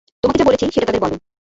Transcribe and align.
তোমাকে 0.23 0.39
যা 0.39 0.47
বলেছি 0.47 0.63
সেটা 0.67 0.87
তাদের 0.87 1.01
বলো। 1.01 1.15